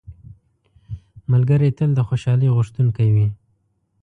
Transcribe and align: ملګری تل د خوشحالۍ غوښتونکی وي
ملګری 1.31 1.69
تل 1.77 1.89
د 1.95 1.99
خوشحالۍ 2.07 2.49
غوښتونکی 2.55 3.07
وي 3.15 3.27